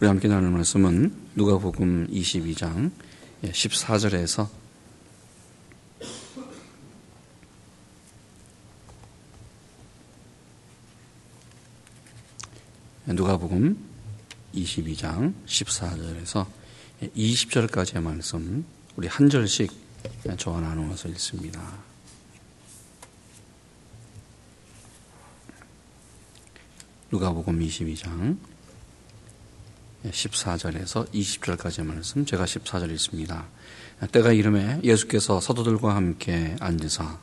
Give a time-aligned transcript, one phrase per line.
[0.00, 2.92] 우리 함께 나눌 말씀은 누가복음 22장
[3.42, 4.48] 14절에서
[13.06, 13.76] 누가복음
[14.54, 16.46] 22장 14절에서
[17.02, 19.72] 20절까지의 말씀 우리 한 절씩
[20.36, 21.60] 저와 나누어서 읽습니다.
[27.10, 28.38] 누가복음 22장
[30.04, 33.46] 14절에서 20절까지의 말씀, 제가 14절 읽습니다.
[34.12, 37.18] 때가 이름에 예수께서 사도들과 함께 앉으사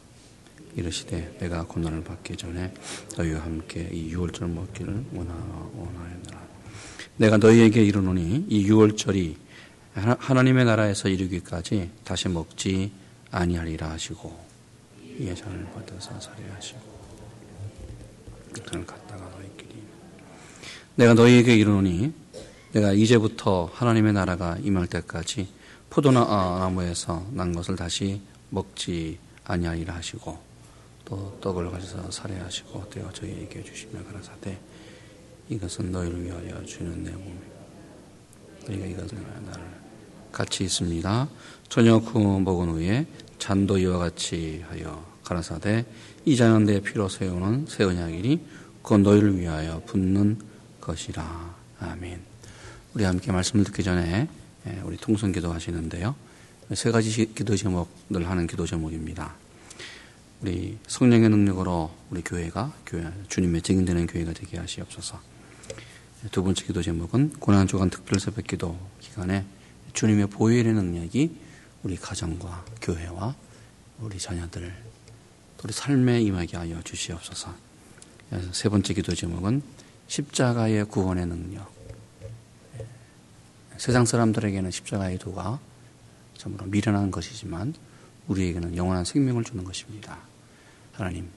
[0.76, 2.74] 이르시되 내가 고난을 받기 전에
[3.18, 6.46] 너희와 함께 이 유월절 먹기를 원하였노라.
[7.18, 9.38] 내가 너희에게 이르노니 이 유월절이
[9.94, 12.92] 하나님의 나라에서 이르기까지 다시 먹지
[13.32, 14.38] 아니하리라 하시고
[15.18, 16.96] 예산을 받아서 살해하시고
[18.52, 19.76] 그를 갖다가 너희끼리
[20.96, 22.14] 내가 너희에게 이르노니
[22.76, 25.48] 내가 이제부터 하나님의 나라가 임할 때까지
[25.90, 28.20] 포도나무에서 난 것을 다시
[28.50, 30.38] 먹지 아니하리라 하시고
[31.06, 34.58] 또 떡을 가져서 살해하시고 떼어 저희에게 주시며 가라사대
[35.48, 37.48] 이것은 너희를 위하여 주는 내 몸이다.
[38.68, 39.64] 너희가 이것을 나를
[40.34, 41.30] 같이 있습니다.
[41.70, 43.08] 저녁 후 먹은 후에
[43.40, 45.86] 잔도 이와 같이 하여 가라사대
[46.26, 48.46] 이 잔은 내 피로 세우는 새 언약이니
[48.84, 50.40] 그건 너희를 위하여 붓는
[50.82, 51.56] 것이라.
[51.80, 52.35] 아멘.
[52.96, 54.30] 우리 함께 말씀을 듣기 전에
[54.68, 56.16] 예, 우리 통성 기도 하시는데요.
[56.74, 59.36] 세 가지 기도 제목들 하는 기도 제목입니다.
[60.42, 65.20] 우리 성령의 능력으로 우리 교회가 교회, 주님의 증인되는 교회가 되게 하시옵소서.
[66.32, 69.46] 두 번째 기도 제목은 고난 주간 특별 새벽 기도 기간에
[69.92, 71.36] 주님의 보혈의 능력이
[71.84, 73.36] 우리 가정과 교회와
[74.00, 74.74] 우리 자녀들
[75.62, 77.54] 우리 삶에 임하게 하여 주시옵소서.
[78.54, 79.62] 세 번째 기도 제목은
[80.08, 81.75] 십자가의 구원의 능력
[83.78, 85.60] 세상 사람들에게는 십자가의 도가
[86.38, 87.74] 참으로 미련한 것이지만
[88.28, 90.18] 우리에게는 영원한 생명을 주는 것입니다.
[90.94, 91.30] 하나님,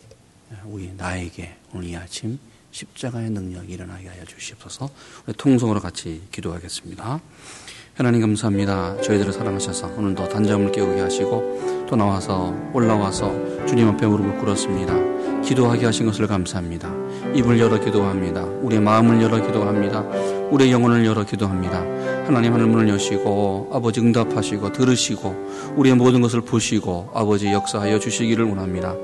[0.64, 2.38] 우리 나에게 오늘 이 아침
[2.70, 4.90] 십자가의 능력이 일어나게 하여 주시옵소서.
[5.26, 7.20] 우리 통성으로 같이 기도하겠습니다.
[7.94, 9.00] 하나님 감사합니다.
[9.02, 13.32] 저희들을 사랑하셔서 오늘도 단잠을 깨우게 하시고 또 나와서 올라와서
[13.66, 15.40] 주님 앞에 무릎을 꿇었습니다.
[15.42, 16.90] 기도하게 하신 것을 감사합니다.
[17.34, 18.44] 입을 열어 기도합니다.
[18.44, 20.00] 우리의 마음을 열어 기도합니다.
[20.50, 21.78] 우리의 영혼을 열어 기도합니다.
[22.26, 28.94] 하나님 하늘 문을 여시고 아버지 응답하시고 들으시고 우리의 모든 것을 보시고 아버지 역사하여 주시기를 원합니다.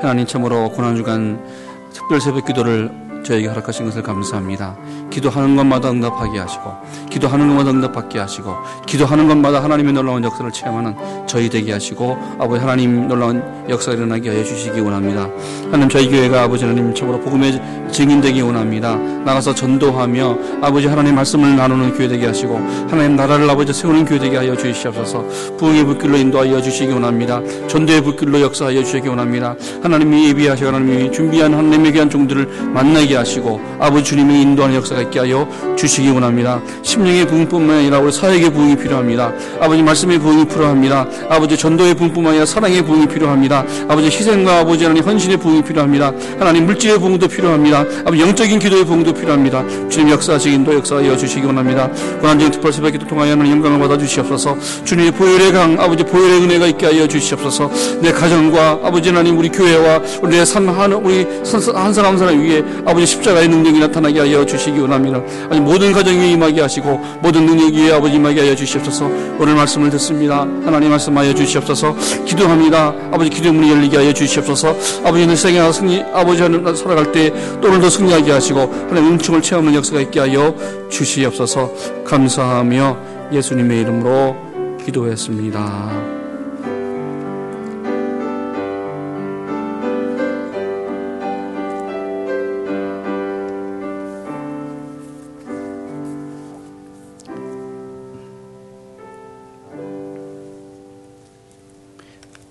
[0.00, 1.44] 하나님 참으로 고난주간
[1.92, 4.76] 특별 새벽 기도를 저에게 허락하신 것을 감사합니다.
[5.10, 6.72] 기도하는 것마다 응답하게 하시고,
[7.10, 8.54] 기도하는 것마다 응답받게 하시고,
[8.86, 10.94] 기도하는 것마다 하나님의 놀라운 역사를 체험하는
[11.26, 15.28] 저희 되게 하시고, 아버지 하나님 놀라운 역사가 일어나게 하여 주시기 원합니다.
[15.64, 17.60] 하나님 저희 교회가 아버지 하나님 참으로 복음의
[17.90, 18.96] 증인되기 원합니다.
[18.96, 22.56] 나가서 전도하며 아버지 하나님 말씀을 나누는 교회 되게 하시고,
[22.88, 25.24] 하나님 나라를 아버지 세우는 교회 되게 하여 주시옵소서.
[25.58, 27.40] 부흥의 불길로 인도하여 주시기 원합니다.
[27.66, 29.54] 전도의 불길로 역사하여 주시기 원합니다.
[29.82, 35.02] 하나님이 예비하시고 하나님이 준비한 하나님의 귀한 종들을 만나 게 되게 하시고 아버지 주님의 인도하는 역사가
[35.02, 36.60] 있게 하여 주시기 원합니다.
[36.82, 39.32] 심령의 부흥뿐만 아니라 우리 사역의 부흥이 필요합니다.
[39.60, 41.06] 아버지 말씀의 부흥이 필요합니다.
[41.28, 43.64] 아버지 전도의 부흥뿐만 아니라 사랑의 부흥이 필요합니다.
[43.88, 46.12] 아버지 희생과 아버지 하나님 헌신의 부흥이 필요합니다.
[46.38, 47.80] 하나님 물질의 부흥도 필요합니다.
[48.04, 49.64] 아버지 영적인 기도의 부흥도 필요합니다.
[49.88, 51.88] 주님 역사적 인도 역사하여 주시기 원합니다.
[52.20, 54.56] 고난적인 특별 새벽 기도 통하여 하는 영광을 받아 주시옵소서.
[54.84, 57.70] 주님의 보혈의 강 아버지 보혈의 은혜가 있게 하여 주시옵소서.
[58.00, 61.26] 내 가정과 아버지 하나님 우리 교회와 우리 삶한 우리
[61.74, 65.22] 한 사람 한 사람 위에 아버지 아버지 십자가의 능력이 나타나게 하여 주시기 원합니다.
[65.48, 69.06] 아니 모든 가정에 임하게 하시고 모든 능력이 위 아버지 임하게 하여 주시옵소서.
[69.38, 70.40] 오늘 말씀을 듣습니다.
[70.40, 71.96] 하나님 말씀하여 주시옵소서.
[72.26, 72.94] 기도합니다.
[73.10, 74.76] 아버지 기도문이 열리게 하여 주시옵소서.
[75.02, 80.00] 아버지 는 생애와 승리 아버지 하는 살아갈 때또 오늘도 승리하게 하시고 하나님 은총을 체험하는 역사가
[80.02, 80.54] 있게 하여
[80.90, 81.72] 주시옵소서.
[82.04, 82.98] 감사하며
[83.32, 84.36] 예수님의 이름으로
[84.84, 86.19] 기도했습니다.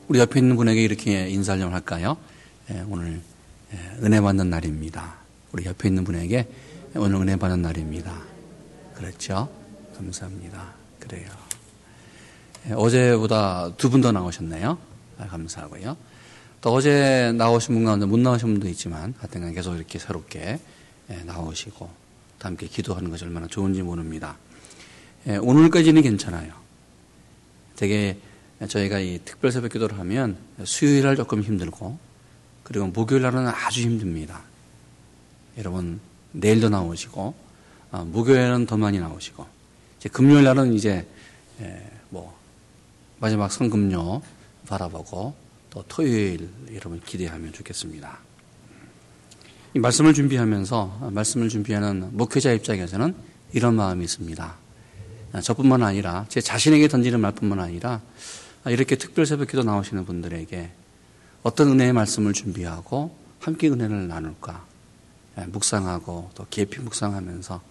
[0.09, 2.17] 우리 옆에 있는 분에게 이렇게 인사를 좀 할까요?
[2.71, 3.21] 예, 오늘
[3.73, 5.13] 예, 은혜 받는 날입니다.
[5.51, 6.47] 우리 옆에 있는 분에게
[6.95, 8.19] 오늘 은혜 받는 날입니다.
[8.95, 9.49] 그렇죠?
[9.95, 10.73] 감사합니다.
[10.99, 11.29] 그래요.
[12.69, 14.79] 예, 어제보다 두 분 더 나오셨네요.
[15.19, 15.95] 아, 감사하고요.
[16.61, 20.59] 또 어제 나오신 분 가운데 못 나오신 분도 있지만 하여튼 계속 이렇게 새롭게
[21.25, 21.89] 나오시고
[22.39, 24.37] 또 함께 기도하는 것이 얼마나 좋은지 모릅니다.
[25.27, 26.51] 오늘까지는 괜찮아요.
[27.75, 28.17] 되게
[28.67, 31.97] 저희가 이 특별 새벽 기도를 하면 수요일 날 조금 힘들고
[32.63, 34.41] 그리고 목요일 날은 아주 힘듭니다.
[35.57, 35.99] 여러분
[36.31, 37.33] 내일도 나오시고
[37.91, 39.45] 어, 목요일은 더 많이 나오시고
[39.99, 41.07] 이제 금요일 날은 이제
[41.61, 42.37] 예, 뭐
[43.19, 44.21] 마지막 성금요
[44.67, 45.35] 바라보고
[45.69, 48.19] 또 토요일 여러분 기대하면 좋겠습니다.
[49.73, 53.15] 이 말씀을 준비하면서 말씀을 준비하는 목회자 입장에서는
[53.53, 54.55] 이런 마음이 있습니다.
[55.43, 58.01] 저뿐만 아니라 제 자신에게 던지는 말뿐만 아니라
[58.67, 60.71] 이렇게 특별 새벽 기도 나오시는 분들에게
[61.43, 64.65] 어떤 은혜의 말씀을 준비하고 함께 은혜를 나눌까
[65.37, 67.61] 예, 묵상하고 또 깊이 묵상하면서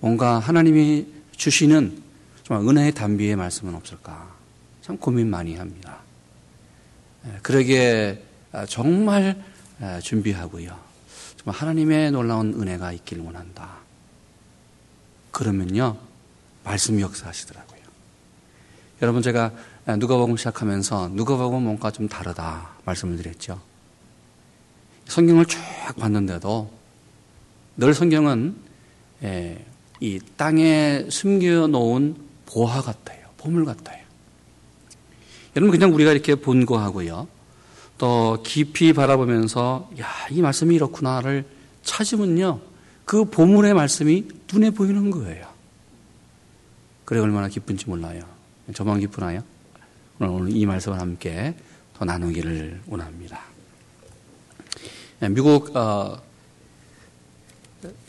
[0.00, 2.02] 뭔가 하나님이 주시는
[2.44, 4.32] 정말 은혜의 단비의 말씀은 없을까
[4.82, 5.98] 참 고민 많이 합니다.
[7.26, 8.22] 예, 그러기에
[8.52, 9.42] 아, 정말
[9.80, 10.78] 아, 준비하고요.
[11.36, 13.78] 정말 하나님의 놀라운 은혜가 있길 원한다.
[15.32, 15.98] 그러면요,
[16.62, 17.74] 말씀 역사하시더라고요.
[19.02, 19.52] 여러분 제가
[19.86, 23.60] 누가복음 시작하면서 누가복음 뭔가 좀 다르다 말씀을 드렸죠.
[25.06, 25.60] 성경을 쭉
[25.98, 26.70] 봤는데도
[27.76, 28.56] 늘 성경은
[29.22, 29.64] 예,
[30.00, 32.16] 이 땅에 숨겨놓은
[32.46, 33.26] 보화 같아요.
[33.36, 34.02] 보물 같아요.
[35.56, 37.28] 여러분 그냥 우리가 이렇게 본 거하고요.
[37.98, 41.44] 또 깊이 바라보면서 야, 이 말씀이 이렇구나를
[41.82, 42.60] 찾으면요.
[43.04, 45.46] 그 보물의 말씀이 눈에 보이는 거예요.
[47.04, 48.22] 그래 얼마나 기쁜지 몰라요.
[48.74, 49.42] 저만 기쁘나요?
[50.20, 51.54] 오늘 이 말씀을 함께
[51.96, 53.40] 더 나누기를 원합니다.
[55.22, 56.20] 예, 미국 어,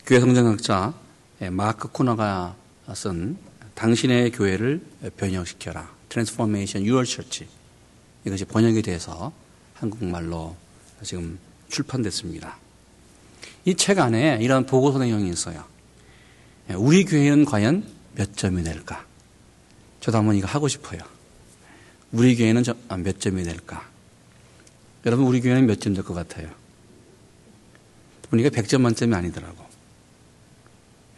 [0.05, 0.93] 교회 성장학자
[1.41, 2.55] 예, 마크 코너가
[2.93, 3.37] 쓴
[3.73, 4.81] 당신의 교회를
[5.17, 5.89] 변형시켜라.
[6.09, 7.47] Transformation Your Church.
[8.25, 9.31] 이것이 번역이 돼서
[9.73, 10.55] 한국말로
[11.03, 11.37] 지금
[11.69, 12.57] 출판됐습니다.
[13.65, 15.63] 이 책 안에 이런 보고서 내용이 있어요.
[16.69, 17.83] 예, 우리 교회는 과연
[18.15, 19.05] 몇 점이 될까?
[19.99, 21.01] 저도 한번 이거 하고 싶어요.
[22.15, 23.85] 우리 교회는 아, 몇 점이 될까?
[25.05, 26.49] 여러분, 우리 교회는 몇 점 될 것 같아요?
[28.29, 29.63] 보니까 100점 만점이 아니더라고.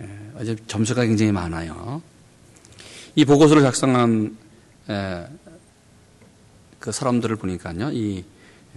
[0.01, 2.01] 예, 어제 점수가 굉장히 많아요.
[3.15, 4.35] 이 보고서를 작성한
[4.89, 5.27] 예,
[6.79, 8.23] 그 사람들을 보니까요, 이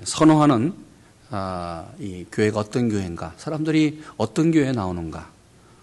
[0.05, 0.75] 선호하는
[1.31, 5.31] 아, 이 교회가 어떤 교회인가, 사람들이 어떤 교회에 나오는가,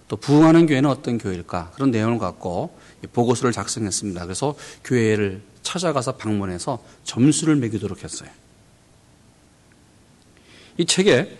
[0.08, 2.78] 또 부흥하는 교회는 어떤 교회일까 그런 내용을 갖고
[3.12, 4.24] 보고서를 작성했습니다.
[4.26, 8.30] 그래서 교회를 찾아가서 방문해서 점수를 매기도록 했어요.
[10.78, 11.38] 이 책에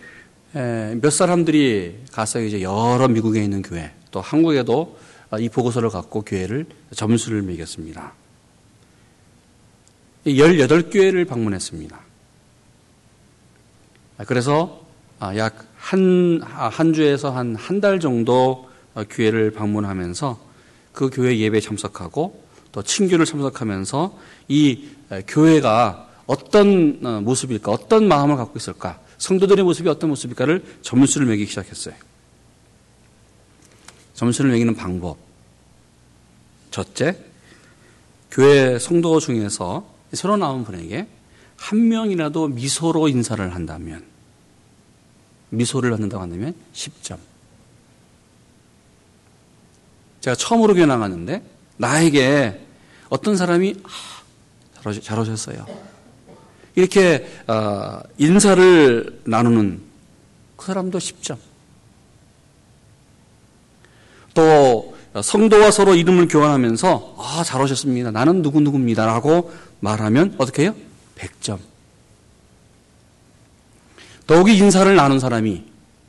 [1.00, 4.98] 몇 사람들이 가서 이제 여러 미국에 있는 교회 또 한국에도
[5.38, 8.12] 이 보고서를 갖고 교회를 점수를 매겼습니다.
[10.26, 11.98] 18교회를 방문했습니다.
[14.26, 14.84] 그래서
[15.36, 18.68] 약 한, 한 주에서 한 한 달 정도
[19.08, 20.38] 교회를 방문하면서
[20.92, 22.47] 그 교회 예배에 참석하고
[22.78, 24.16] 또 친교를 참석하면서
[24.46, 24.86] 이
[25.26, 31.96] 교회가 어떤 어, 모습일까, 어떤 마음을 갖고 있을까, 성도들의 모습이 어떤 모습일까를 점수를 매기기 시작했어요.
[34.14, 35.16] 점수를 매기는 방법.
[36.70, 37.18] 첫째,
[38.30, 41.08] 교회 성도 중에서 새로 나온 분에게
[41.56, 44.04] 한 명이라도 미소로 인사를 한다면,
[45.50, 47.18] 미소를 받는다고 한다면 10점.
[50.20, 51.42] 제가 처음으로 교회 나갔는데,
[51.78, 52.67] 나에게
[53.08, 55.66] 어떤 사람이 아, 잘 오셨어요.
[56.74, 59.82] 이렇게 어, 인사를 나누는
[60.56, 61.36] 그 사람도 10점.
[64.34, 68.10] 또 성도와 서로 이름을 교환하면서 아, 잘 오셨습니다.
[68.10, 70.74] 나는 누구누구입니다라고 말하면 어떻게 해요?
[71.16, 71.58] 100점.
[74.26, 75.64] 더욱이 인사를 나눈 사람이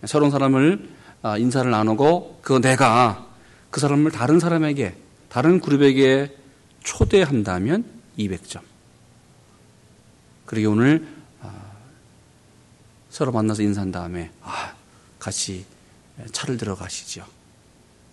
[0.05, 0.89] 새로운 사람을
[1.21, 3.25] 아, 인사를 나누고 그 내가
[3.71, 4.95] 그 사람을 다른 사람에게
[5.29, 6.35] 다른 그룹에게
[6.83, 7.85] 초대한다면
[8.17, 8.61] 200점.
[10.45, 11.07] 그러게 오늘
[11.41, 11.53] 아,
[13.09, 14.73] 서로 만나서 인사한 다음에 아,
[15.19, 15.65] 같이
[16.31, 17.25] 차를 들어가시죠.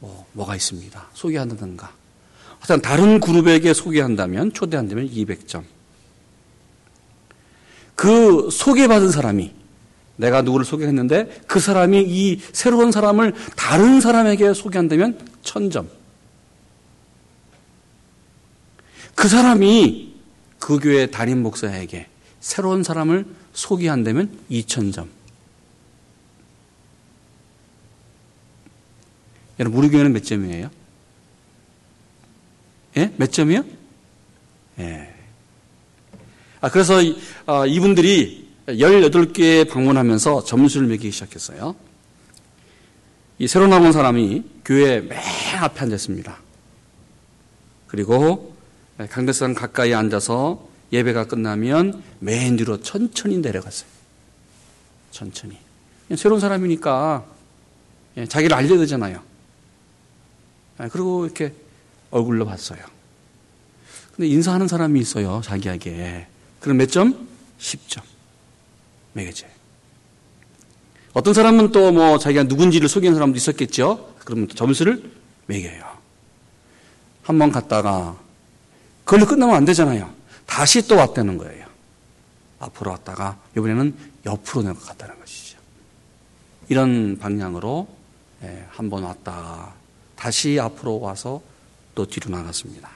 [0.00, 1.08] 뭐 뭐가 있습니다.
[1.14, 1.92] 소개한다든가.
[2.58, 5.64] 하여튼 다른 그룹에게 소개한다면 초대한다면 200점.
[7.94, 9.54] 그 소개받은 사람이
[10.16, 15.95] 내가 누구를 소개했는데 그 사람이 이 새로운 사람을 다른 사람에게 소개한다면 1000점.
[19.16, 20.14] 그 사람이
[20.60, 22.06] 그 교회 담임 목사에게
[22.38, 25.08] 새로운 사람을 소개한다면 2천점.
[29.58, 30.70] 여러분, 우리 교회는 몇 점이에요?
[32.98, 33.12] 예?
[33.16, 33.64] 몇 점이요?
[34.80, 35.14] 예.
[36.60, 41.74] 아, 그래서 이, 어, 이분들이 18개 방문하면서 점수를 매기기 시작했어요.
[43.38, 45.18] 이 새로 나온 사람이 교회 맨
[45.58, 46.38] 앞에 앉았습니다.
[47.86, 48.55] 그리고
[49.10, 53.88] 강대상 가까이 앉아서 예배가 끝나면 맨 뒤로 천천히 내려갔어요.
[55.10, 55.58] 천천히.
[56.16, 57.24] 새로운 사람이니까
[58.16, 59.20] 예, 자기를 알려야 되잖아요.
[60.78, 61.52] 아, 그리고 이렇게
[62.10, 62.78] 얼굴로 봤어요.
[64.14, 66.26] 근데 인사하는 사람이 있어요, 자기에게.
[66.60, 67.28] 그럼 몇 점?
[67.58, 68.00] 10점.
[69.12, 69.50] 매겨져요.
[71.12, 74.14] 어떤 사람은 또 뭐 자기가 누군지를 속이는 사람도 있었겠죠?
[74.24, 75.10] 그러면 또 점수를
[75.46, 75.84] 매겨요.
[77.22, 78.18] 한 번 갔다가
[79.06, 80.12] 그걸로 끝나면 안 되잖아요.
[80.46, 81.64] 다시 또 왔다는 거예요.
[82.58, 83.96] 앞으로 왔다가 이번에는
[84.26, 85.58] 옆으로 갔다는 것이죠.
[86.68, 87.86] 이런 방향으로
[88.42, 89.74] 예, 한번 왔다
[90.16, 91.40] 다시 앞으로 와서
[91.94, 92.90] 또 뒤로 나갔습니다.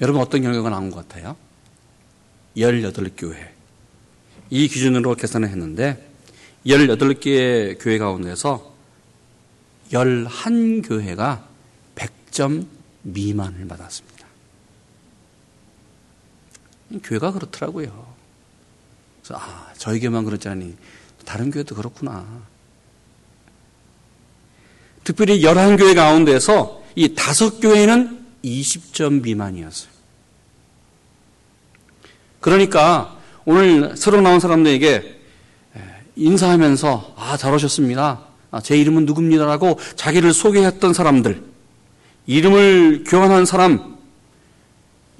[0.00, 1.36] 여러분 어떤 결과가 나온 것 같아요?
[2.56, 3.50] 18교회.
[4.50, 6.10] 이 기준으로 계산을 했는데
[6.66, 8.74] 18개의 교회 가운데서
[9.92, 11.55] 11교회가
[12.36, 12.66] 100점
[13.02, 14.26] 미만을 받았습니다.
[17.02, 18.14] 교회가 그렇더라고요.
[19.22, 20.76] 그래서 아, 저희 교회만 그렇지 않니
[21.24, 22.24] 다른 교회도 그렇구나.
[25.02, 29.90] 특별히 11교회 가운데서 이 다섯 교회는 20점 미만이었어요.
[32.40, 35.20] 그러니까 오늘 새로 나온 사람들에게
[36.16, 38.26] 인사하면서 아, 잘 오셨습니다.
[38.50, 41.55] 아, 제 이름은 누굽니다라고 자기를 소개했던 사람들,
[42.26, 43.96] 이름을 교환한 사람,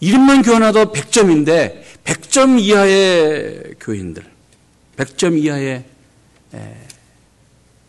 [0.00, 4.30] 이름만 교환해도 100점인데 100점 이하의 교인들,
[4.96, 5.84] 100점 이하의
[6.54, 6.88] 에,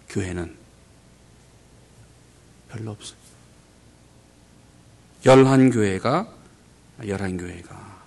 [0.10, 0.56] 교회는
[2.70, 3.18] 별로 없어요.
[5.26, 6.34] 열한 교회가
[7.06, 8.04] 열한 교회가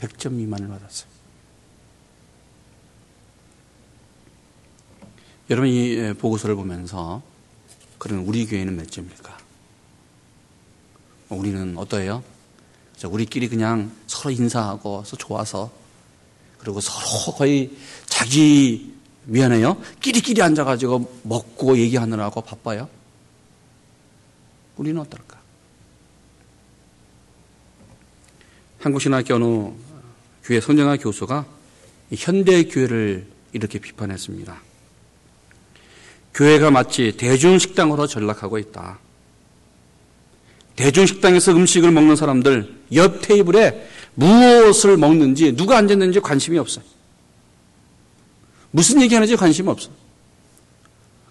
[0.00, 1.10] 100점 미만을 받았어요.
[5.50, 7.22] 여러분 이 보고서를 보면서
[7.98, 9.49] 그러면 우리 교회는 몇 점일까?
[11.30, 12.22] 우리는 어떠해요?
[13.04, 15.70] 우리끼리 그냥 서로 인사하고 좋아서
[16.58, 17.70] 그리고 서로 거의
[18.06, 18.94] 자기
[19.24, 19.80] 미안해요.
[20.00, 22.88] 끼리끼리 앉아가지고 먹고 얘기하느라고 바빠요.
[24.76, 25.38] 우리는 어떨까?
[28.80, 29.70] 한국신학교 어느
[30.44, 31.46] 교회 선정학 교수가
[32.16, 34.60] 현대 교회를 이렇게 비판했습니다.
[36.34, 38.98] 교회가 마치 대중식당으로 전락하고 있다.
[40.80, 46.84] 대중식당에서 음식을 먹는 사람들 옆 테이블에 무엇을 먹는지 누가 앉았는지 관심이 없어요.
[48.70, 49.90] 무슨 얘기하는지 관심 없어.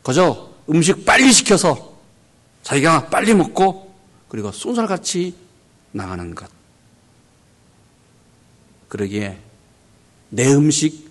[0.04, 1.98] 그저 음식 빨리 시켜서
[2.62, 3.92] 자기가 빨리 먹고
[4.28, 5.34] 그리고 쏜살같이
[5.92, 6.48] 나가는 것.
[8.88, 9.38] 그러기에
[10.30, 11.10] 내 음식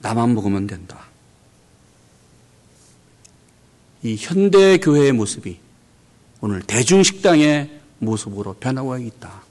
[0.00, 1.06] 나만 먹으면 된다.
[4.02, 5.58] 이 현대 교회의 모습이
[6.40, 9.42] 오늘 대중식당의 모습으로 변하고 있다.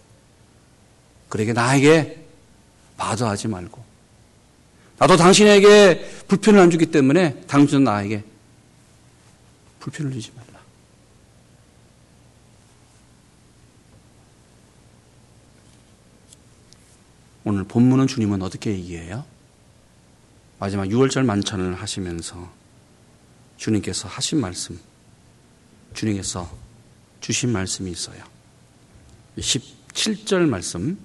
[1.30, 2.26] 그러게 나에게
[2.98, 3.84] 바도하지 말고
[4.98, 8.24] 나도 당신에게 불편을 안 주기 때문에 당신은 나에게
[9.80, 10.60] 불편을 주지 말라.
[17.46, 19.24] 오늘 본문은 주님은 어떻게 얘기해요?
[20.60, 22.52] 마지막 6월절 만찬을 하시면서
[23.56, 24.78] 주님께서 하신 말씀,
[25.94, 26.69] 주님께서
[27.22, 28.24] 주신 말씀이 있어요.
[29.38, 30.98] 17절 말씀,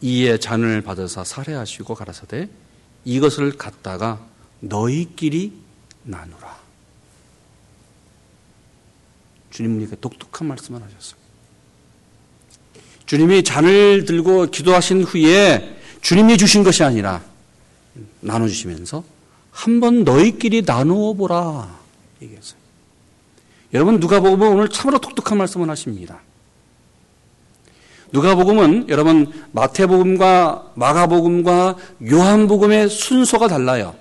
[0.00, 2.48] 이에 잔을 받아서 살해하시고 가라사대
[3.04, 4.24] 이것을 갖다가
[4.60, 5.52] 너희끼리
[6.04, 6.58] 나누라.
[9.50, 11.18] 주님께 독특한 말씀을 하셨어요.
[13.06, 17.24] 주님이 잔을 들고 기도하신 후에 주님이 주신 것이 아니라
[18.20, 19.02] 나눠주시면서
[19.50, 21.80] 한번 너희끼리 나누어 보라
[22.22, 22.57] 얘기했어요.
[23.74, 26.20] 여러분 누가복음은 오늘 참으로 독특한 말씀을 하십니다.
[28.12, 31.76] 누가복음은 여러분 마태복음과 마가복음과
[32.10, 33.94] 요한복음의 순서가 달라요.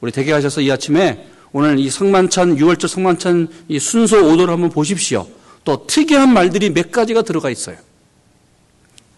[0.00, 5.26] 우리 대개 하셔서 이 아침에 오늘 이 성만찬 6월절 성만찬 이 순서 오도를 한번 보십시오.
[5.64, 7.76] 또 특이한 말들이 몇 가지가 들어가 있어요.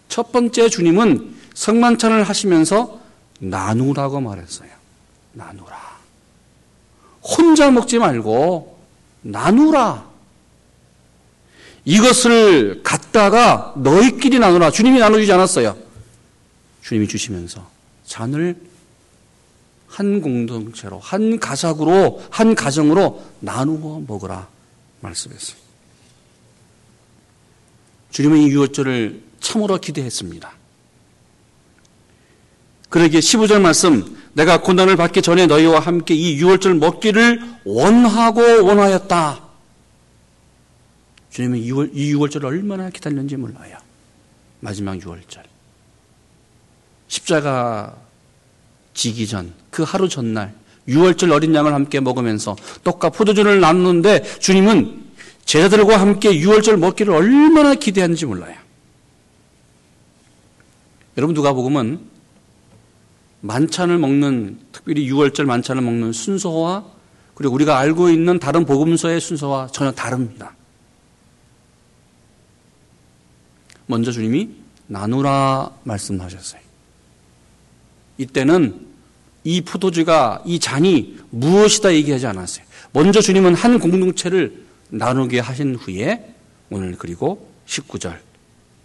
[0.09, 2.99] 첫 번째 주님은 성만찬을 하시면서
[3.39, 4.69] 나누라고 말했어요.
[5.33, 5.75] 나누라.
[7.21, 8.74] 혼자 먹지 말고
[9.25, 10.07] 나누라.
[11.83, 14.71] 이것을 갖다가 너희끼리 나누라.
[14.71, 15.77] 주님이 나눠주지 않았어요.
[16.83, 17.67] 주님이 주시면서
[18.05, 18.55] 잔을
[19.87, 24.47] 한 공동체로, 한 가작으로, 한 가정으로 나누어 먹으라
[24.99, 25.57] 말씀했어요.
[28.11, 30.51] 주님은 이 유월절을 참으로 기대했습니다.
[32.89, 39.41] 그러기에 15절 말씀, 내가 고난을 받기 전에 너희와 함께 이 유월절 먹기를 원하고 원하였다.
[41.29, 43.77] 주님은 이 6월, 이 6월절을 얼마나 기다렸는지 몰라요.
[44.59, 45.41] 마지막 6월절.
[47.07, 47.95] 십자가
[48.93, 50.53] 지기 전, 그 하루 전날,
[50.87, 55.05] 유월절 어린 양을 함께 먹으면서 떡과 포도주를 나누는데 주님은
[55.45, 58.55] 제자들과 함께 유월절 먹기를 얼마나 기대하는지 몰라요.
[61.17, 62.14] 여러분 누가 복음은
[63.41, 66.85] 만찬을 먹는 특별히 유월절 만찬을 먹는 순서와
[67.35, 70.55] 그리고 우리가 알고 있는 다른 복음서의 순서와 전혀 다릅니다.
[73.87, 74.49] 먼저 주님이
[74.87, 76.61] 나누라 말씀하셨어요.
[78.17, 78.85] 이때는
[79.43, 82.65] 이 포도주가 이 잔이 무엇이다 얘기하지 않았어요.
[82.93, 86.33] 먼저 주님은 한 공동체를 나누게 하신 후에
[86.69, 88.17] 오늘 그리고 19절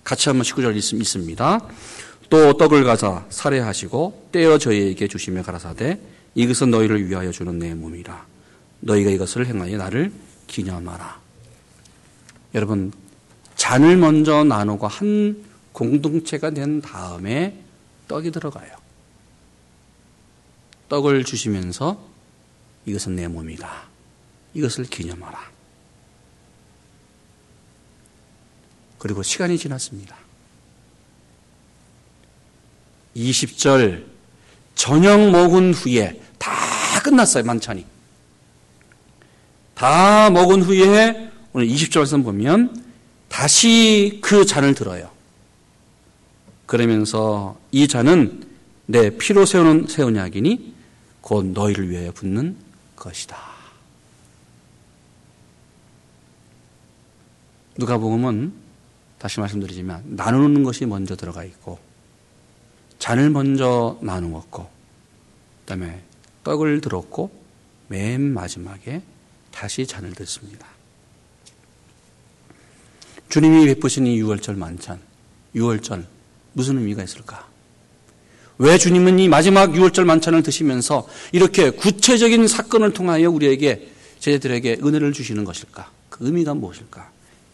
[0.04, 1.60] 같이 한번 19절 있습니다.
[2.30, 6.00] 또 떡을 가사 살해하시고 떼어 저희에게 주시며 가라사대
[6.34, 8.26] 이것은 너희를 위하여 주는 내 몸이라
[8.80, 10.12] 너희가 이것을 행하여 나를
[10.46, 11.20] 기념하라.
[12.54, 12.92] 여러분
[13.56, 17.62] 잔을 먼저 나누고 한 공동체가 된 다음에
[18.08, 18.70] 떡이 들어가요.
[20.88, 22.02] 떡을 주시면서
[22.86, 23.84] 이것은 내 몸이다.
[24.54, 25.38] 이것을 기념하라.
[28.98, 30.16] 그리고 시간이 지났습니다.
[33.16, 34.04] 20절
[34.74, 36.50] 저녁 먹은 후에 다
[37.02, 37.84] 끝났어요, 만찬이.
[39.74, 42.84] 다 먹은 후에 오늘 20절 말씀 보면
[43.28, 45.10] 다시 그 잔을 들어요.
[46.66, 48.44] 그러면서 이 잔은
[48.86, 50.74] 내 피로 세우는 세운 약이니
[51.20, 52.56] 곧 너희를 위하여 붓는
[52.96, 53.36] 것이다.
[57.76, 58.52] 누가복음은
[59.18, 61.78] 다시 말씀드리지만 나누는 것이 먼저 들어가 있고
[63.00, 64.68] 잔을 먼저 나누었고
[65.60, 66.00] 그다음에
[66.44, 67.32] 떡을 들었고
[67.88, 69.02] 맨 마지막에
[69.50, 70.66] 다시 잔을 듣습니다.
[73.28, 75.00] 주님이 베푸신 이 6월절 만찬,
[75.56, 76.04] 6월절
[76.52, 77.48] 무슨 의미가 있을까?
[78.58, 85.44] 왜 주님은 이 마지막 6월절 만찬을 드시면서 이렇게 구체적인 사건을 통하여 우리에게 제자들에게 은혜를 주시는
[85.44, 85.90] 것일까?
[86.10, 87.10] 그 의미가 무엇일까?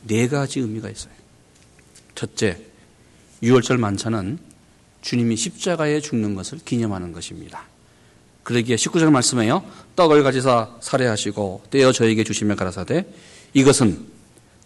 [0.09, 1.13] 네 가지 의미가 있어요.
[2.17, 2.61] 첫째,
[3.43, 4.46] 6월절 만찬은
[5.07, 7.63] 주님이 십자가에 죽는 것을 기념하는 것입니다.
[8.43, 9.65] 그러기에 19절 말씀에요.
[9.95, 13.07] 떡을 가지사 살해하시고 떼어 저에게 주시며 가라사대
[13.55, 14.05] 이것은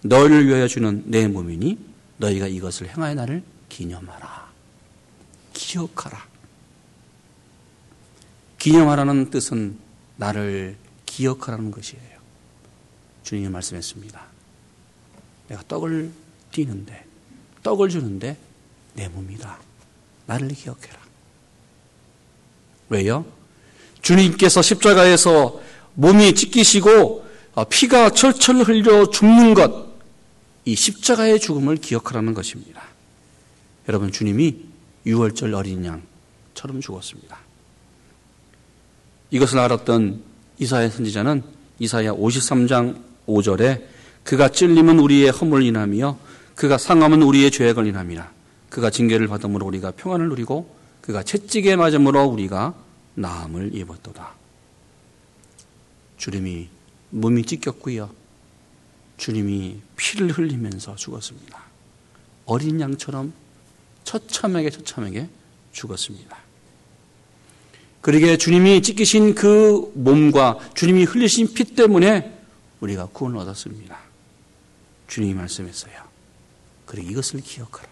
[0.02, 1.78] 너희를 위하여 주는 내 몸이니
[2.16, 4.50] 너희가 이것을 행하여 나를 기념하라.
[5.52, 6.26] 기억하라.
[8.58, 9.78] 기념하라는 뜻은
[10.16, 12.18] 나를 기억하라는 것이에요.
[13.24, 14.22] 주님이 말씀했습니다.
[15.48, 16.10] 내가 떡을
[16.50, 17.04] 띄는데,
[17.62, 18.38] 떡을 주는데
[18.94, 19.69] 내 몸이다.
[20.30, 20.96] 나를 기억해라.
[22.88, 23.24] 왜요?
[24.00, 25.60] 주님께서 십자가에서
[25.94, 29.88] 몸이 찢기시고 어, 피가 철철 흘려 죽는 것,
[30.64, 32.82] 이 십자가의 죽음을 기억하라는 것입니다.
[33.88, 34.56] 여러분, 주님이
[35.04, 37.36] 6월절 어린 양처럼 죽었습니다.
[39.32, 40.22] 이것을 알았던
[40.58, 41.42] 이사야 선지자는
[41.80, 43.82] 이사야 53장 5절에
[44.22, 46.18] 그가 찔림은 우리의 허물 인함이요
[46.54, 48.39] 그가 상함은 우리의 죄악을 인함이라
[48.70, 52.74] 그가 징계를 받음으로 우리가 평안을 누리고 그가 채찍에 맞음으로 우리가
[53.14, 54.32] 나음을 입었도다.
[56.16, 56.68] 주님이
[57.10, 58.10] 몸이 찢겼고요.
[59.16, 61.62] 주님이 피를 흘리면서 죽었습니다.
[62.46, 63.32] 어린 양처럼
[64.04, 65.28] 처참하게 처참하게
[65.72, 66.38] 죽었습니다.
[68.00, 72.38] 그러게 주님이 찢기신 그 몸과 주님이 흘리신 피 때문에
[72.80, 73.98] 우리가 구원을 얻었습니다.
[75.06, 75.92] 주님이 말씀했어요.
[76.86, 77.89] 그리고 이것을 기억하라.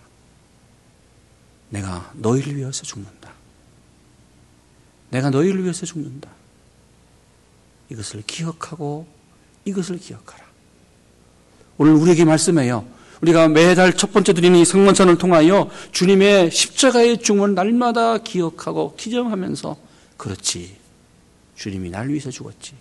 [1.71, 3.33] 내가 너희를 위해서 죽는다.
[5.11, 6.31] 내가 너희를 위해서 죽는다.
[7.91, 9.07] 이것을 기억하고
[9.65, 10.45] 이것을 기억하라.
[11.79, 12.87] 오늘 우리에게 말씀해요.
[13.23, 19.77] 우리가 매달 첫 번째 드리는 이 성만찬을 통하여 주님의 십자가의 죽음을 날마다 기억하고 기념하면서
[20.17, 20.77] 그렇지.
[21.57, 22.75] 주님이 나를 위해서 죽었지.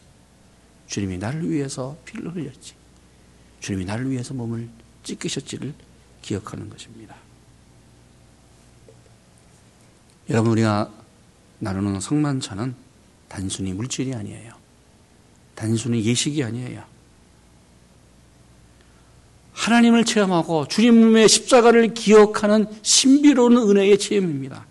[0.88, 2.74] 주님이 나를 위해서 피를 흘렸지.
[3.60, 4.70] 주님이 나를 위해서 몸을
[5.04, 5.74] 찢기셨지를
[6.22, 7.16] 기억하는 것입니다.
[10.30, 10.92] 여러분 우리가
[11.60, 12.76] 나누는 성만찬은
[13.30, 14.54] 단순히 물질이 아니에요.
[15.56, 16.84] 단순히 예식이 아니에요.
[19.54, 24.66] 하나님을 체험하고 주님의 십자가를 기억하는 신비로운 은혜의 체험입니다.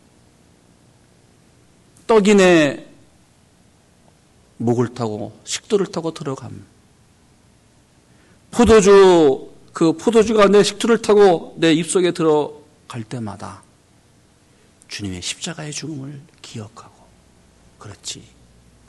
[2.07, 2.87] 떡이 내
[4.59, 6.64] 목을 타고 식도를 타고 들어감.
[8.53, 13.62] 포도주 그 포도주 가 내 식도를 타고 내 입속에 들어갈 때마다
[14.88, 17.07] 주님의 십자가의 죽음을 기억하고
[17.79, 18.27] 그렇지.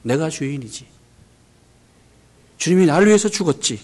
[0.04, 0.88] 내가 주인이지.
[2.58, 3.80] 주님이 나를 위해서 죽었지.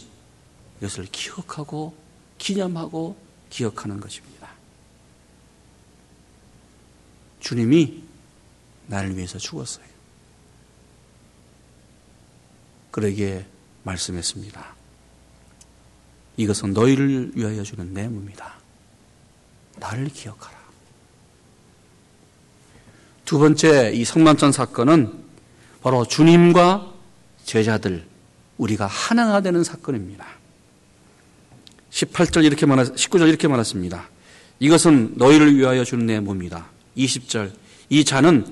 [0.78, 1.95] 이것을 기억하고
[2.38, 3.17] 기념하고
[3.49, 4.49] 기억하는 것입니다.
[7.39, 8.04] 주님이
[8.88, 9.86] 나를 위해서 죽었어요.
[12.91, 13.45] 그러기에
[13.84, 14.76] 말씀했습니다.
[16.38, 18.56] 이것은 너희를 위하여 주는 내 몸이다.
[19.78, 20.62] 나를 기억하라.
[23.34, 25.12] 두 번째 이 성만찬 사건은
[25.82, 26.93] 바로 주님과
[27.46, 28.06] 제자들
[28.60, 30.24] 우리가 하나가 되는 사건입니다.
[31.89, 34.08] 18절 이렇게 말하 19절 이렇게 말했습니다.
[34.60, 36.67] 이것은 너희를 위하여 주는 내 몸이다.
[36.96, 37.54] 20절
[37.89, 38.46] 이 잔은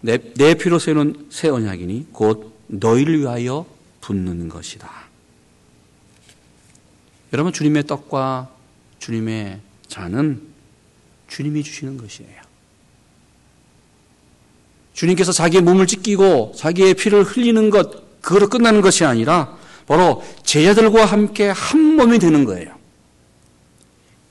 [0.00, 3.66] 내, 내 피로 세우는 새 언약이니 곧 너희를 위하여
[4.00, 4.90] 붓는 것이다.
[7.34, 8.48] 여러분 주님의 떡과
[9.00, 10.40] 주님의 잔은
[11.28, 12.43] 주님이 주시는 것이에요.
[14.94, 21.48] 주님께서 자기의 몸을 찢기고 자기의 피를 흘리는 것, 그거로 끝나는 것이 아니라 바로 제자들과 함께
[21.48, 22.74] 한 몸이 되는 거예요.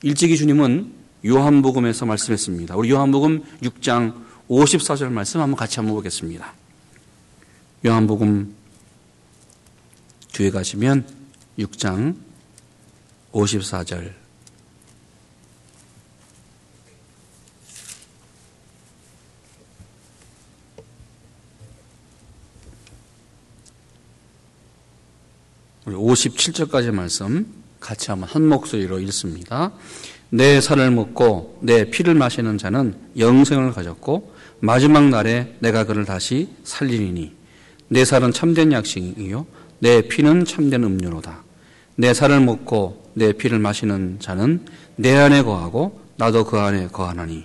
[0.02, 0.92] 일찍이 주님은
[1.24, 2.76] 요한복음에서 말씀했습니다.
[2.76, 4.14] 우리 요한복음 6장
[4.50, 6.52] 54절 말씀 한번 같이 한번 보겠습니다.
[7.86, 8.54] 요한복음
[10.32, 11.06] 뒤에 가시면
[11.58, 12.16] 6장
[13.32, 14.23] 54절
[25.86, 27.46] 우리 57절까지 말씀
[27.78, 29.70] 같이 한번 한 목소리로 읽습니다.
[30.30, 37.34] 내 살을 먹고 내 피를 마시는 자는 영생을 가졌고 마지막 날에 내가 그를 다시 살리리니
[37.88, 39.44] 내 살은 참된 약식이요
[39.80, 41.44] 내 피는 참된 음료로다.
[41.96, 44.64] 내 살을 먹고 내 피를 마시는 자는
[44.96, 47.44] 내 안에 거하고 나도 그 안에 거하나니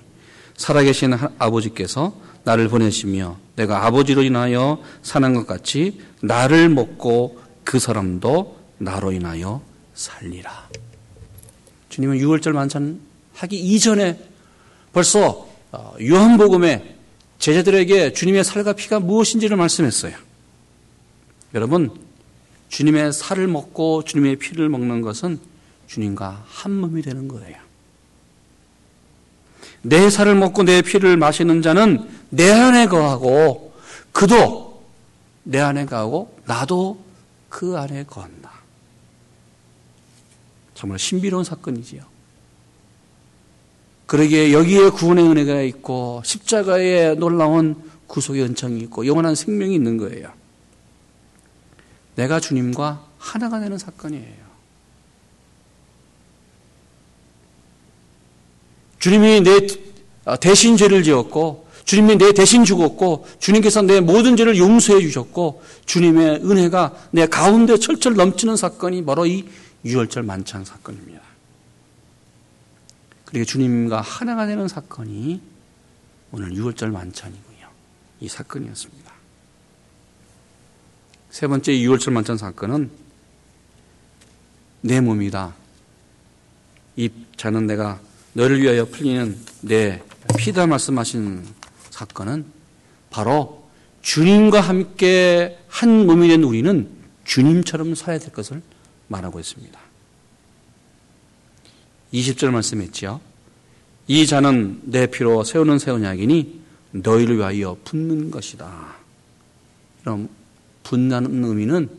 [0.55, 2.13] 살아계신 아버지께서
[2.45, 9.61] 나를 보내시며 내가 아버지로 인하여 사는 것 같이 나를 먹고 그 사람도 나로 인하여
[9.93, 10.69] 살리라.
[11.89, 12.99] 주님은 6월절 만찬
[13.35, 14.19] 하기 이전에
[14.91, 16.95] 벌써 어, 요한복음에
[17.37, 20.15] 제자들에게 주님의 살과 피가 무엇인지를 말씀했어요.
[21.53, 21.91] 여러분,
[22.69, 25.39] 주님의 살을 먹고 주님의 피를 먹는 것은
[25.85, 27.55] 주님과 한 몸이 되는 거예요.
[29.83, 33.75] 내 살을 먹고 내 피를 마시는 자는 내 안에 거하고
[34.11, 34.81] 그도
[35.43, 37.08] 내 안에 거하고 나도
[37.49, 38.51] 그 안에 거한다.
[40.75, 42.03] 정말 신비로운 사건이지요.
[44.05, 47.75] 그러기에 여기에 구원의 은혜가 있고 십자가에 놀라운
[48.07, 50.33] 구속의 은총이 있고 영원한 생명이 있는 거예요.
[52.15, 54.49] 내가 주님과 하나가 되는 사건이에요.
[58.99, 59.67] 주님이 내
[60.41, 67.09] 대신 죄를 지었고 주님이 내 대신 죽었고 주님께서 내 모든 죄를 용서해 주셨고 주님의 은혜가
[67.09, 69.49] 내 가운데 철철 넘치는 사건이 바로 이
[69.83, 71.19] 유월절 만찬 사건입니다.
[73.25, 75.41] 그리고 주님과 하나가 되는 사건이
[76.31, 77.67] 오늘 유월절 만찬이고요.
[78.19, 79.11] 이 사건이었습니다.
[81.31, 82.91] 세 번째 유월절 만찬 사건은
[84.81, 85.55] 내 몸이다.
[86.97, 87.99] 이 자는 내가
[88.33, 90.03] 너를 위하여 풀리는 내
[90.37, 91.57] 피다 말씀하신
[91.99, 92.45] 사건은
[93.09, 93.67] 바로
[94.01, 96.89] 주님과 함께 한 몸이 된 우리는
[97.25, 98.61] 주님처럼 살아야 될 것을
[99.07, 99.77] 말하고 있습니다.
[102.13, 103.19] 20절 말씀했지요.
[104.07, 108.95] 이 자는 내 피로 세우는 새 언약이니 너희를 위하여 붓는 것이다.
[110.01, 110.29] 그럼
[110.83, 111.89] 붓는 의미는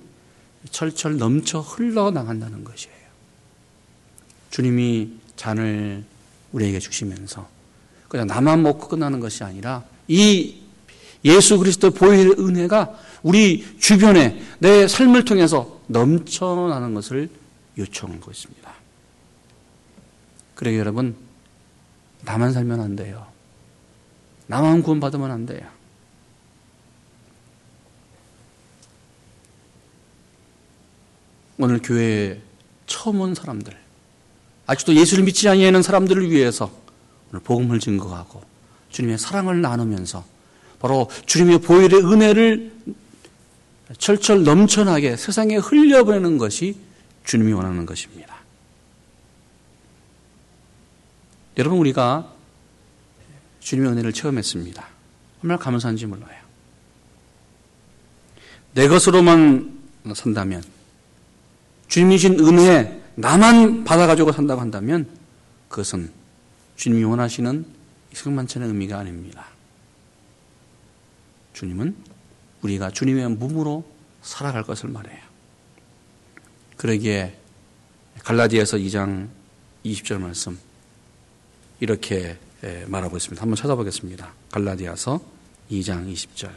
[0.71, 2.97] 철철 넘쳐 흘러나간다는 것이에요.
[4.51, 6.05] 주님이 잔을
[6.53, 7.60] 우리에게 주시면서
[8.11, 10.57] 그냥 나만 먹고 끝나는 것이 아니라 이
[11.25, 17.31] 예수 그리스도 보혈의 은혜가 우리 주변에 내 삶을 통해서 넘쳐나는 것을
[17.79, 18.75] 요청하고 있습니다.
[20.57, 21.15] 그러게 여러분,
[22.25, 23.27] 나만 살면 안 돼요.
[24.49, 25.61] 나만 구원받으면 안 돼요.
[31.59, 32.41] 오늘 교회에
[32.87, 33.77] 처음 온 사람들,
[34.67, 36.80] 아직도 예수를 믿지 아니하는 사람들을 위해서
[37.39, 38.43] 복음을 증거하고
[38.91, 40.25] 주님의 사랑을 나누면서
[40.81, 42.73] 바로 주님의 보혈의 은혜를
[43.99, 46.77] 철철 넘쳐나게 세상에 흘려보내는 것이
[47.25, 48.37] 주님이 원하는 것입니다.
[51.59, 52.33] 여러분 우리가
[53.61, 54.89] 주님의 은혜를 체험했습니다.
[55.43, 56.41] 얼마나 감사한지 몰라요.
[58.73, 59.79] 내 것으로만
[60.15, 60.63] 산다면
[61.89, 65.09] 주님이 신 은혜 나만 받아가지고 산다고 한다면
[65.69, 66.11] 그것은
[66.81, 67.67] 주님이 원하시는
[68.15, 69.49] 성만찬의 의미가 아닙니다.
[71.53, 71.95] 주님은
[72.63, 73.85] 우리가 주님의 몸으로
[74.23, 75.21] 살아갈 것을 말해요.
[76.79, 77.39] 그러기에
[78.21, 79.29] 갈라디아서 2장
[79.85, 80.59] 20절 말씀
[81.81, 82.39] 이렇게
[82.87, 83.43] 말하고 있습니다.
[83.43, 84.33] 한번 찾아보겠습니다.
[84.51, 85.21] 갈라디아서
[85.71, 86.51] 2장 20절.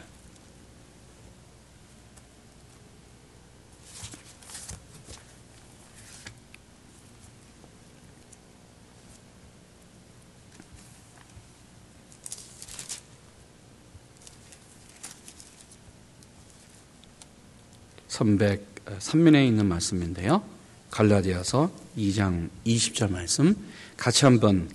[18.24, 20.42] 303면에 있는 말씀인데요.
[20.90, 23.54] 갈라디아서 2장 20절 말씀
[23.96, 24.68] 같이 한번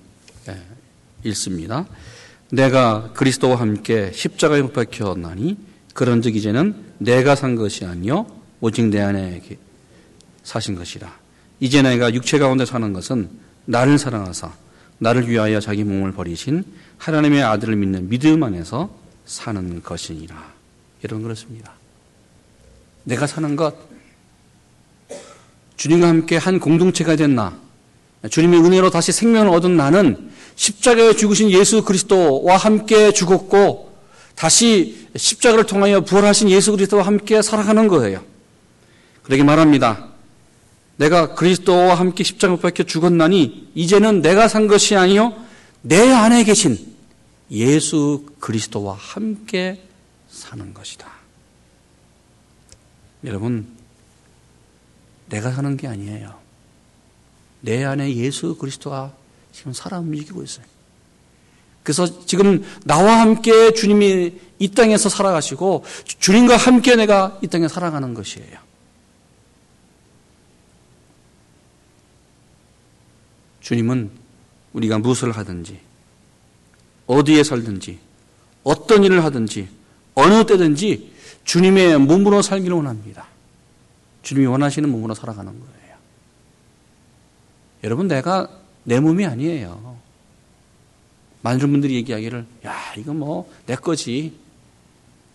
[0.48, 0.58] 예,
[1.24, 1.86] 읽습니다.
[2.52, 5.58] 내가 그리스도와 함께 십자가에 못 박혔나니
[5.94, 8.26] 그런즉 이제는 내가 산 것이 아니요
[8.62, 9.42] 오직 내 안에
[10.44, 11.18] 사신 것이라.
[11.60, 13.30] 이제 내가 육체 가운데 사는 것은
[13.66, 14.54] 나를 사랑하사
[14.98, 16.64] 나를 위하여 자기 몸을 버리신
[16.98, 18.94] 하나님의 아들을 믿는 믿음 안에서
[19.26, 20.54] 사는 것이니라.
[21.04, 21.79] 여러분 그렇습니다.
[23.04, 23.76] 내가 사는 것
[25.78, 27.58] 주님과 함께 한 공동체가 된 나,
[28.30, 33.94] 주님의 은혜로 다시 생명을 얻은 나는 십자가에 죽으신 예수 그리스도와 함께 죽었고
[34.36, 38.24] 다시 십자가를 통하여 부활하신 예수 그리스도와 함께 살아가는 거예요.
[39.24, 40.10] 그러게 말합니다.
[40.98, 45.34] 내가 그리스도와 함께 십자가에 박혀 죽었나니 이제는 내가 산 것이 아니요
[45.82, 46.78] 내 안에 계신
[47.52, 49.82] 예수 그리스도와 함께
[50.30, 51.19] 사는 것이다.
[53.24, 53.68] 여러분
[55.28, 56.40] 내가 사는 게 아니에요.
[57.62, 59.14] 내 안에 예수 그리스도가
[59.52, 60.66] 지금 살아 움직이고 있어요.
[61.84, 65.86] 그래서 지금 나와 함께 주님이 이 땅에서 살아가시고
[66.20, 68.60] 주님과 함께 내가 이 땅에 살아가는 것이에요.
[73.62, 74.12] 주님은
[74.74, 75.80] 우리가 무엇을 하든지,
[77.08, 78.00] 어디에 살든지,
[78.64, 79.68] 어떤 일을 하든지,
[80.20, 81.12] 어느 때든지
[81.44, 83.28] 주님의 몸으로 살기를 원합니다.
[84.22, 85.96] 주님이 원하시는 몸으로 살아가는 거예요.
[87.84, 88.50] 여러분, 내가
[88.84, 89.98] 내 몸이 아니에요.
[91.42, 94.38] 많은 분들이 얘기하기를, 야, 이거 뭐, 내 거지.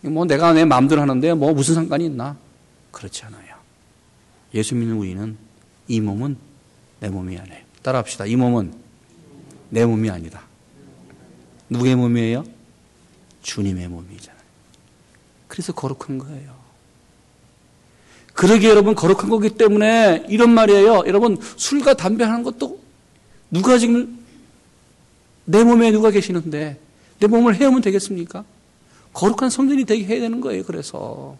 [0.01, 2.37] 뭐, 내가 내 마음대로 하는데 뭐 무슨 상관이 있나?
[2.91, 3.55] 그렇지 않아요.
[4.53, 5.35] 예수 믿는 우리는
[5.87, 6.37] 이 몸은
[6.99, 7.59] 내 몸이 아니에요.
[7.81, 8.25] 따라 합시다.
[8.25, 8.73] 이 몸은
[9.69, 10.43] 내 몸이 아니다.
[11.69, 12.45] 누구의 몸이에요?
[13.41, 14.34] 주님의 몸이잖아요.
[15.55, 16.53] 그래서 거룩한 거예요.
[18.33, 21.03] 그러기에 여러분 거룩한 거기 때문에 이런 말이에요.
[21.07, 22.77] 여러분 술과 담배 하는 것도
[23.49, 24.19] 누가 지금
[25.45, 26.77] 내 몸에 누가 계시는데
[27.19, 28.43] 내 몸을 해오면 되겠습니까?
[29.13, 30.65] 거룩한 성전이 되게 해야 되는 거예요.
[30.65, 31.37] 그래서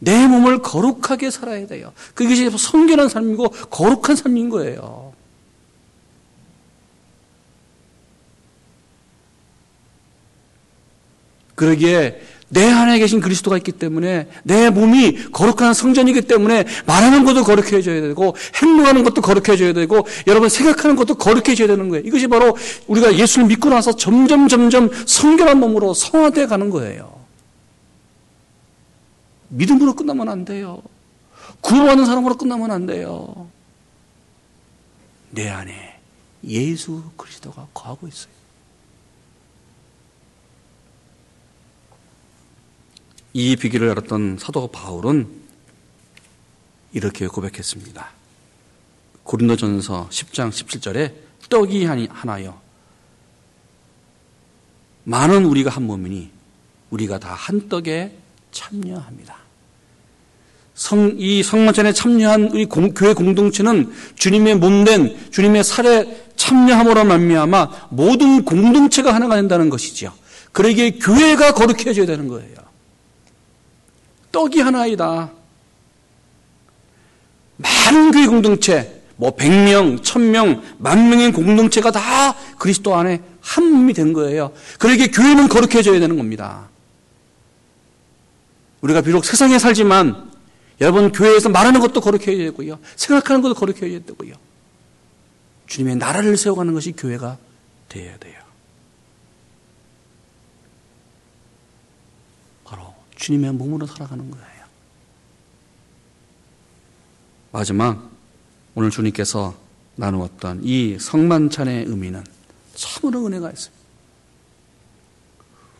[0.00, 1.92] 내 몸을 거룩하게 살아야 돼요.
[2.14, 5.14] 그것이 성결한 삶이고 거룩한 삶인 거예요.
[11.54, 18.00] 그러기에 내 안에 계신 그리스도가 있기 때문에 내 몸이 거룩한 성전이기 때문에 말하는 것도 거룩해져야
[18.00, 22.04] 되고 행동하는 것도 거룩해져야 되고 여러분 생각하는 것도 거룩해져야 되는 거예요.
[22.06, 27.14] 이것이 바로 우리가 예수를 믿고 나서 점점 점점 성결한 몸으로 성화되어 가는 거예요.
[29.48, 30.82] 믿음으로 끝나면 안 돼요.
[31.60, 33.48] 구원받는 사람으로 끝나면 안 돼요.
[35.30, 35.98] 내 안에
[36.44, 38.43] 예수 그리스도가 거하고 있어요.
[43.36, 45.26] 이 비기를 알았던 사도 바울은
[46.92, 48.08] 이렇게 고백했습니다.
[49.24, 51.12] 고린도전서 10장 17절에
[51.50, 52.60] 떡이 하나여
[55.02, 56.30] 많은 우리가 한 몸이니
[56.90, 58.16] 우리가 다 한 떡에
[58.52, 59.36] 참여합니다.
[60.74, 68.44] 성, 이 성만찬에 참여한 우리 공, 교회 공동체는 주님의 몸된 주님의 살에 참여함으로 말미암아 모든
[68.44, 70.12] 공동체가 하나가 된다는 것이지요.
[70.52, 72.63] 그러기에 교회가 거룩해져야 되는 거예요.
[74.34, 75.30] 떡이 하나이다.
[77.56, 84.12] 많은 교회 공동체, 뭐 100명, 1000명, 만 명의 공동체가 다 그리스도 안에 한 몸이 된
[84.12, 84.52] 거예요.
[84.80, 86.68] 그러기에 교회는 거룩해져야 되는 겁니다.
[88.80, 90.32] 우리가 비록 세상에 살지만
[90.80, 92.80] 여러분 교회에서 말하는 것도 거룩해야 되고요.
[92.96, 94.34] 생각하는 것도 거룩해야 되고요.
[95.68, 97.38] 주님의 나라를 세워가는 것이 교회가
[97.88, 98.34] 되어야 돼요.
[102.64, 102.92] 바로
[103.24, 104.64] 주님의 몸으로 살아가는 거예요.
[107.52, 108.10] 마지막
[108.74, 109.54] 오늘 주님께서
[109.96, 112.22] 나누었던 이 성만찬의 의미는
[112.74, 113.84] 참으로 은혜가 있습니다.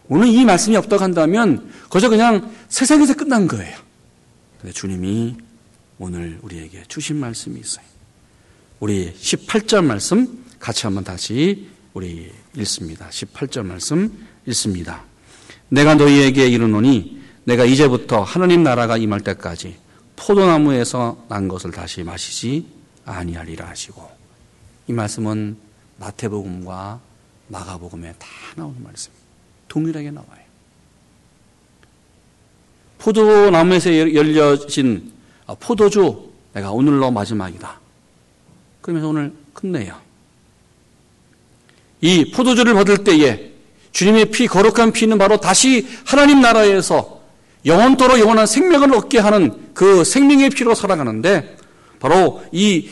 [0.09, 3.77] 오늘 이 말씀이 없다고 한다면 거저 그냥 세상에서 끝난 거예요.
[4.61, 5.37] 근데 주님이
[5.99, 7.85] 오늘 우리에게 주신 말씀이 있어요.
[8.81, 13.09] 우리 18절 말씀 같이 한번 다시 우리 읽습니다.
[13.11, 15.05] 18절 말씀 읽습니다.
[15.69, 19.77] 내가 너희에게 이르노니 내가 이제부터 하나님 나라가 임할 때까지
[20.17, 22.67] 포도나무에서 난 것을 다시 마시지
[23.05, 24.09] 아니하리라 하시고
[24.89, 25.57] 이 말씀은
[25.99, 27.01] 마태복음과
[27.49, 28.27] 마가복음에 다
[28.57, 29.25] 나오는 말씀입니다.
[29.69, 30.45] 동일하게 나와요.
[32.99, 35.13] 포도나무에서 열려진
[35.47, 37.81] 아, 포도주 내가 오늘로 마지막이다.
[38.81, 40.01] 그러면서 오늘 끝내요.
[42.01, 43.53] 이 포도주를 받을 때에
[43.93, 47.13] 주님의 피, 거룩한 피는 바로 다시 하나님 나라에서
[47.64, 51.57] 영원토로 영원한 생명을 얻게 하는 그 생명의 피로 살아가는데
[51.98, 52.90] 바로 이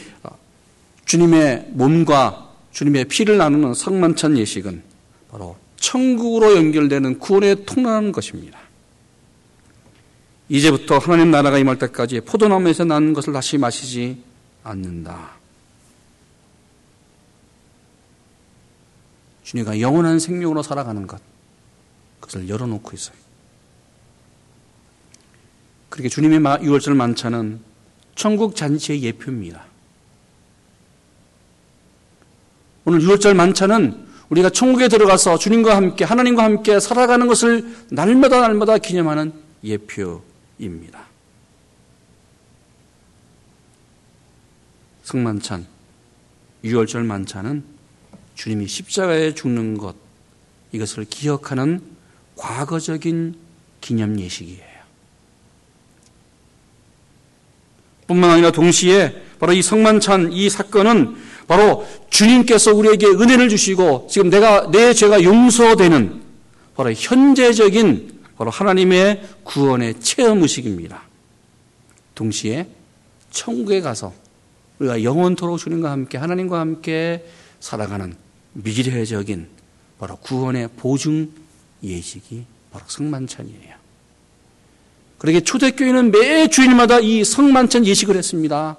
[1.04, 4.82] 주님의 몸과 주님의 피를 나누는 성만찬 예식은
[5.30, 8.58] 바로 천국으로 연결되는 구원의 통로라는 것입니다.
[10.48, 14.22] 이제부터 하나님 나라가 임할 때까지 포도나무에서 난 것을 다시 마시지
[14.62, 15.32] 않는다.
[19.44, 21.20] 주님과 영원한 생명으로 살아가는 것,
[22.20, 23.21] 그것을 열어놓고 있어요.
[25.92, 27.61] 그렇게 주님의 6월절 만찬은
[28.14, 29.66] 천국 잔치의 예표입니다.
[32.87, 39.35] 오늘 6월절 만찬은 우리가 천국에 들어가서 주님과 함께 하나님과 함께 살아가는 것을 날마다 날마다 기념하는
[39.62, 41.05] 예표입니다.
[45.02, 45.66] 성만찬,
[46.64, 47.64] 6월절 만찬은
[48.35, 49.94] 주님이 십자가에 죽는 것
[50.72, 51.83] 이것을 기억하는
[52.37, 53.35] 과거적인
[53.83, 54.71] 기념 예식이에요.
[58.07, 61.17] 뿐만 아니라 동시에 바로 이 성만찬 이 사건은
[61.49, 66.23] 바로 주님께서 우리에게 은혜를 주시고 지금 내가 내 죄가 용서되는
[66.75, 71.03] 바로 현재적인 바로 하나님의 구원의 체험 의식입니다.
[72.15, 72.67] 동시에
[73.31, 74.12] 천국에 가서
[74.79, 77.25] 우리가 영원토록 주님과 함께 하나님과 함께
[77.61, 78.15] 살아가는
[78.53, 79.49] 미래적인
[79.99, 81.31] 바로 구원의 보증
[81.83, 83.71] 예식이 바로 성만찬이에요.
[85.22, 88.76] 그러게 초대교회는 매 주일마다 이 성만찬 예식을 했습니다.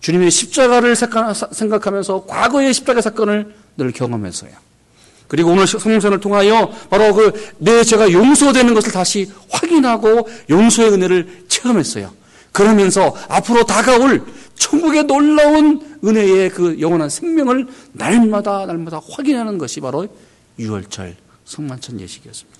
[0.00, 4.52] 주님의 십자가를 생각하면서 과거의 십자가 사건을 늘 경험해서요.
[5.28, 12.10] 그리고 오늘 성령선을 통하여 바로 그 내 죄가 용서되는 것을 다시 확인하고 용서의 은혜를 체험했어요.
[12.52, 14.24] 그러면서 앞으로 다가올
[14.56, 20.08] 천국의 놀라운 은혜의 그 영원한 생명을 날마다 날마다 확인하는 것이 바로
[20.58, 22.59] 유월절 성만찬 예식이었습니다.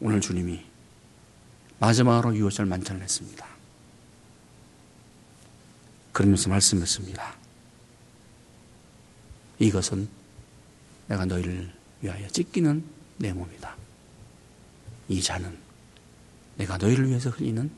[0.00, 0.64] 오늘 주님이
[1.80, 3.46] 마지막으로 유월절 만찬을 했습니다.
[6.12, 7.36] 그러면서 말씀했습니다.
[9.60, 10.08] 이것은
[11.08, 12.84] 내가 너희를 위하여 찢기는
[13.18, 13.76] 내 몸이다.
[15.08, 15.56] 이 잔은
[16.56, 17.70] 내가 너희를 위해서 흘리는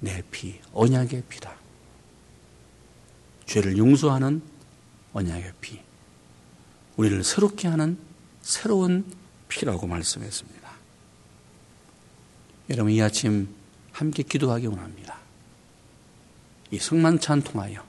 [0.00, 1.56] 내 피, 언약의 피다.
[3.46, 4.42] 죄를 용서하는
[5.12, 5.80] 언약의 피.
[6.96, 7.98] 우리를 새롭게 하는
[8.42, 9.04] 새로운
[9.48, 10.55] 피라고 말씀했습니다.
[12.68, 13.48] 여러분 이 아침
[13.92, 15.18] 함께 기도하기 원합니다.
[16.72, 17.84] 이 성만찬 통하여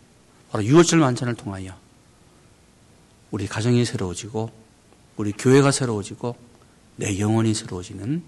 [0.52, 1.76] 바로 유월절 만찬을 통하여
[3.32, 4.52] 우리 가정이 새로워지고
[5.18, 6.36] 우리 교회가 새로워지고
[6.96, 8.24] 내 영혼이 새로워지는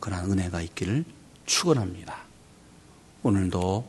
[0.00, 1.04] 그러한 은혜가 있기를
[1.46, 2.24] 축원합니다.
[3.22, 3.88] 오늘도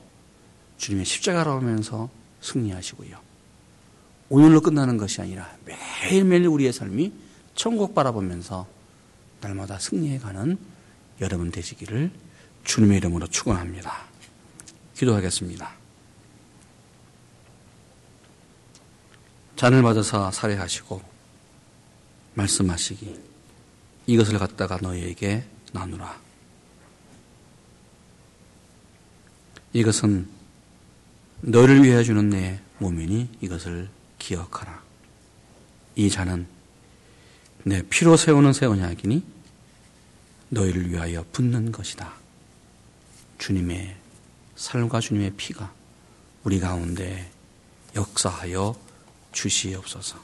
[0.78, 3.20] 주님의 십자가로 하면서 승리하시고요.
[4.30, 7.12] 오늘로 끝나는 것이 아니라 매일매일 우리의 삶이
[7.54, 8.66] 천국 바라보면서
[9.42, 10.77] 날마다 승리해가는
[11.22, 12.12] 여러분 되시기를
[12.64, 14.06] 주님의 이름으로 축원합니다.
[14.96, 15.72] 기도하겠습니다.
[19.56, 21.02] 잔을 받아서 살해하시고
[22.36, 23.20] 말씀하시기
[24.06, 26.20] 이것을 갖다가 너희에게 나누라.
[29.74, 30.30] 이것은
[31.42, 34.82] 너를 위해 주는 내 몸이니 이것을 기억하라.
[35.96, 36.48] 이 잔은
[37.64, 39.37] 내 피로 세우는 새 언약이니
[40.50, 42.14] 너희를 위하여 붓는 것이다.
[43.38, 43.96] 주님의
[44.56, 45.72] 살과 주님의 피가
[46.44, 47.30] 우리 가운데
[47.96, 48.76] 역사하여
[49.32, 50.20] 주시옵소서.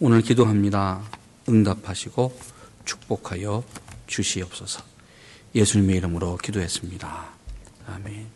[0.00, 1.02] 오늘 기도합니다.
[1.48, 2.38] 응답하시고
[2.84, 3.64] 축복하여
[4.06, 4.82] 주시옵소서.
[5.54, 7.28] 예수님의 이름으로 기도했습니다.
[7.86, 8.26] 아멘.